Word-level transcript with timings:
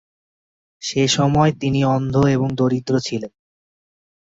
সেসময় 0.81 1.51
তিনি 1.53 1.79
অন্ধ 1.85 2.15
এবং 2.27 2.47
দরিদ্র 2.55 2.93
ছিলেন। 2.99 3.31